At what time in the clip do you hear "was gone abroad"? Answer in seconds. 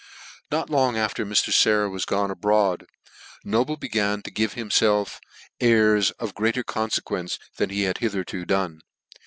1.87-2.87